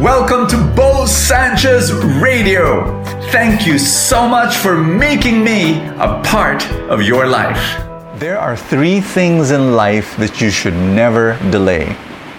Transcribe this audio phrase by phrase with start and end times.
[0.00, 3.04] Welcome to Bo Sanchez Radio.
[3.30, 7.84] Thank you so much for making me a part of your life.
[8.18, 11.94] There are three things in life that you should never delay.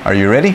[0.05, 0.54] Are you ready?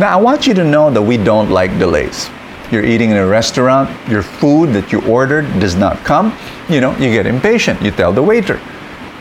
[0.00, 2.30] Now, I want you to know that we don't like delays.
[2.70, 6.34] You're eating in a restaurant, your food that you ordered does not come,
[6.66, 7.82] you know, you get impatient.
[7.82, 8.58] You tell the waiter.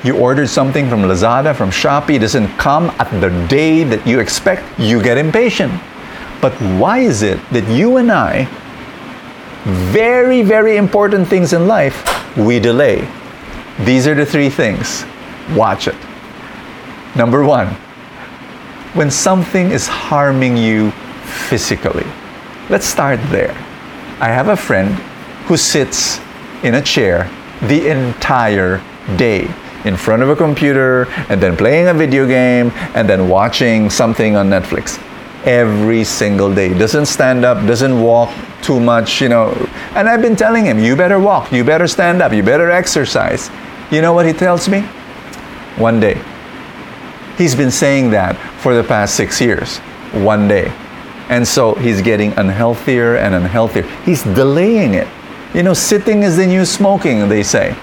[0.05, 4.21] You ordered something from Lazada, from Shopee, it doesn't come at the day that you
[4.21, 5.73] expect, you get impatient.
[6.41, 8.49] But why is it that you and I,
[9.63, 12.03] very, very important things in life,
[12.35, 13.07] we delay?
[13.81, 15.05] These are the three things.
[15.55, 15.95] Watch it.
[17.15, 17.67] Number one,
[18.93, 20.91] when something is harming you
[21.21, 22.07] physically.
[22.69, 23.55] Let's start there.
[24.19, 24.95] I have a friend
[25.45, 26.19] who sits
[26.63, 27.29] in a chair
[27.63, 28.81] the entire
[29.15, 29.53] day
[29.85, 34.35] in front of a computer and then playing a video game and then watching something
[34.35, 34.99] on Netflix
[35.45, 36.77] every single day.
[36.77, 39.51] Doesn't stand up, doesn't walk too much, you know.
[39.95, 43.49] And I've been telling him, you better walk, you better stand up, you better exercise.
[43.91, 44.81] You know what he tells me?
[45.77, 46.21] One day.
[47.37, 49.79] He's been saying that for the past six years.
[50.13, 50.71] One day.
[51.29, 53.83] And so he's getting unhealthier and unhealthier.
[54.03, 55.07] He's delaying it.
[55.53, 57.75] You know, sitting is the new smoking, they say.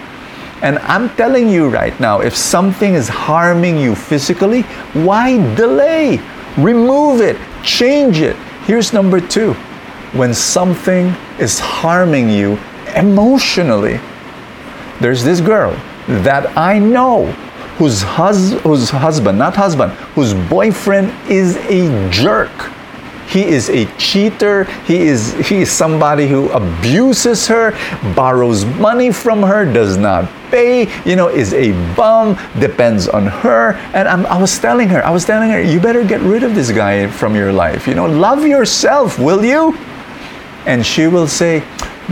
[0.62, 6.20] And I'm telling you right now, if something is harming you physically, why delay?
[6.59, 8.37] Remove it, change it.
[8.67, 9.55] Here's number two
[10.12, 11.06] when something
[11.39, 12.59] is harming you
[12.97, 14.01] emotionally.
[15.01, 15.70] There's this girl
[16.09, 17.27] that I know
[17.79, 22.51] whose, hus- whose husband, not husband, whose boyfriend is a jerk.
[23.28, 24.64] He is a cheater.
[24.84, 27.72] He is, he is somebody who abuses her,
[28.14, 33.74] borrows money from her, does not pay, you know, is a bum, depends on her.
[33.92, 36.54] And I'm, I was telling her, I was telling her, you better get rid of
[36.54, 37.86] this guy from your life.
[37.86, 39.76] You know, love yourself, will you?
[40.64, 41.62] And she will say,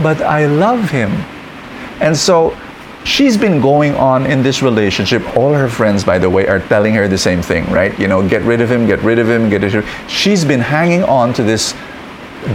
[0.01, 1.11] but I love him.
[1.99, 2.55] And so
[3.07, 5.37] she's been going on in this relationship.
[5.37, 7.97] All her friends, by the way, are telling her the same thing, right?
[7.97, 10.07] You know, get rid of him, get rid of him, get rid of him.
[10.09, 11.73] She's been hanging on to this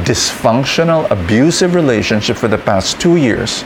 [0.04, 3.64] dysfunctional, abusive relationship for the past two years,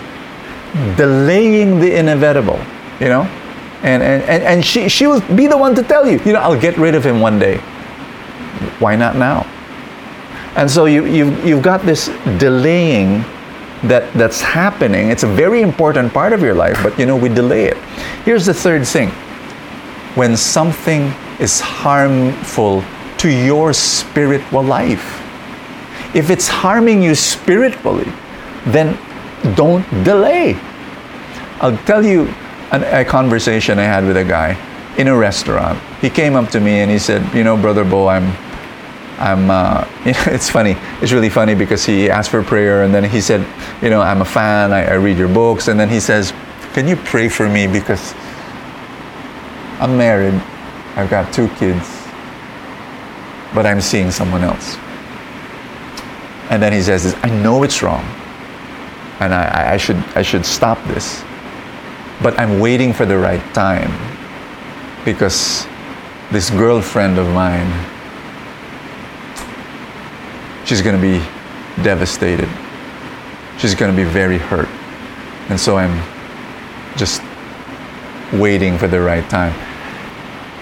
[0.97, 2.60] delaying the inevitable,
[3.00, 3.22] you know?
[3.82, 6.41] And, and, and, and she, she will be the one to tell you, you know,
[6.41, 7.58] I'll get rid of him one day.
[8.78, 9.42] Why not now?
[10.56, 12.06] And so you, you've, you've got this
[12.38, 13.24] delaying
[13.88, 15.10] that that's happening.
[15.10, 17.76] It's a very important part of your life, but you know, we delay it.
[18.24, 19.10] Here's the third thing.
[20.14, 22.82] When something is harmful
[23.19, 25.22] to your spiritual life.
[26.14, 28.10] If it's harming you spiritually,
[28.66, 28.98] then
[29.54, 30.54] don't delay.
[31.60, 32.26] I'll tell you
[32.72, 34.56] an, a conversation I had with a guy
[34.97, 35.78] in a restaurant.
[36.00, 38.32] He came up to me and he said, "You know, brother Bo, I'm
[39.19, 40.77] I'm, uh, it's funny.
[41.00, 43.47] It's really funny because he asked for prayer and then he said,
[43.82, 44.72] you know, I'm a fan.
[44.72, 45.69] I, I read your books.
[45.69, 46.32] And then he says,
[46.72, 48.15] can you pray for me because
[49.78, 50.34] I'm married.
[50.97, 51.87] I've got two kids,
[53.54, 54.77] but I'm seeing someone else.
[56.48, 58.04] And then he says, I know it's wrong,
[59.21, 61.22] and I, I, should, I should stop this,
[62.22, 63.93] but I'm waiting for the right time
[65.04, 65.66] because
[66.31, 67.71] this girlfriend of mine
[70.66, 71.25] she's going to be
[71.82, 72.49] devastated.
[73.59, 74.69] She's going to be very hurt.
[75.49, 75.97] And so I'm
[76.97, 77.22] just
[78.32, 79.54] waiting for the right time.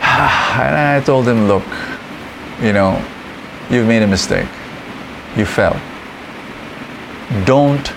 [0.55, 1.65] And I told him, look,
[2.63, 3.05] you know,
[3.69, 4.47] you've made a mistake.
[5.37, 5.81] You fell.
[7.45, 7.93] Don't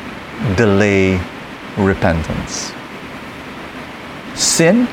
[0.55, 1.21] delay
[1.77, 2.71] repentance.
[4.33, 4.87] Sin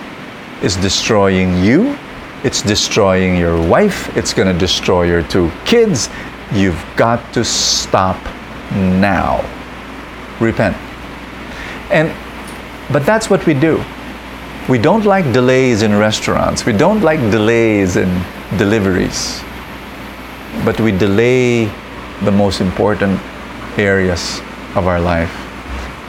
[0.62, 1.96] is destroying you,
[2.42, 6.10] it's destroying your wife, it's going to destroy your two kids,
[6.54, 8.16] You've got to stop
[8.72, 9.44] now.
[10.40, 10.76] Repent.
[11.90, 12.14] And
[12.92, 13.82] but that's what we do.
[14.68, 16.64] We don't like delays in restaurants.
[16.64, 18.08] We don't like delays in
[18.56, 19.42] deliveries.
[20.64, 21.66] But we delay
[22.22, 23.20] the most important
[23.76, 24.38] areas
[24.76, 25.32] of our life.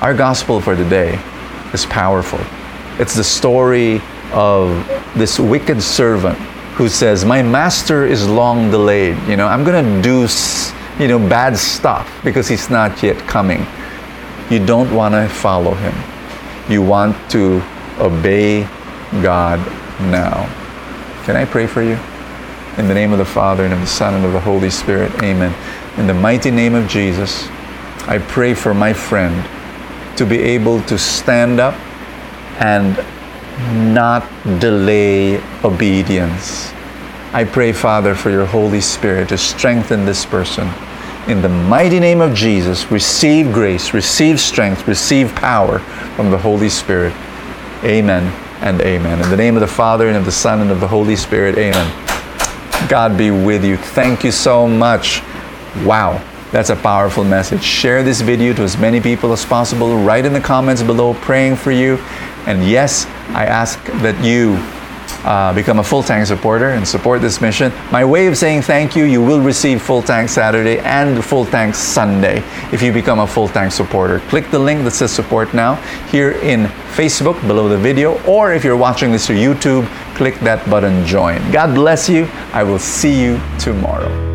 [0.01, 1.19] Our gospel for the day
[1.73, 2.39] is powerful.
[2.99, 4.01] It's the story
[4.31, 4.69] of
[5.15, 6.37] this wicked servant
[6.75, 9.17] who says, My master is long delayed.
[9.27, 10.27] You know, I'm going to do,
[10.99, 13.65] you know, bad stuff because he's not yet coming.
[14.49, 15.95] You don't want to follow him.
[16.69, 17.63] You want to
[17.99, 18.63] obey
[19.21, 19.59] God
[20.01, 20.45] now.
[21.23, 21.97] Can I pray for you?
[22.77, 25.11] In the name of the Father, and of the Son, and of the Holy Spirit.
[25.23, 25.55] Amen.
[25.97, 27.47] In the mighty name of Jesus,
[28.07, 29.43] I pray for my friend
[30.17, 31.73] to be able to stand up
[32.59, 32.97] and
[33.59, 34.27] not
[34.59, 36.71] delay obedience.
[37.33, 40.69] I pray, Father, for your Holy Spirit to strengthen this person
[41.27, 45.79] In the mighty name of Jesus, receive grace, receive strength, receive power
[46.15, 47.13] from the Holy Spirit.
[47.83, 48.31] Amen
[48.61, 49.23] and amen.
[49.23, 51.57] In the name of the Father, and of the Son, and of the Holy Spirit,
[51.57, 52.87] amen.
[52.87, 53.75] God be with you.
[53.75, 55.23] Thank you so much.
[55.83, 56.23] Wow.
[56.55, 57.61] That's a powerful message.
[57.61, 59.97] Share this video to as many people as possible.
[59.97, 61.97] Write in the comments below praying for you.
[62.47, 64.53] And yes, I ask that you
[65.27, 67.73] uh, become a full tank supporter and support this mission.
[67.91, 71.75] My way of saying thank you, you will receive full tank Saturday and full tank
[71.75, 72.41] Sunday
[72.71, 74.21] if you become a full tank supporter.
[74.29, 75.75] Click the link that says support now
[76.09, 79.85] here in Facebook below the video, or if you're watching this through YouTube,
[80.15, 81.51] click that button join.
[81.51, 82.29] God bless you.
[82.53, 84.34] I will see you tomorrow.